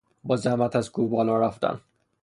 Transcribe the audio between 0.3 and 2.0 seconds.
زحمت از کوه بالا رفتن